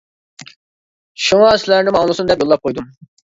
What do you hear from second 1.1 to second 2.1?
شۇڭا سىلەرنىمۇ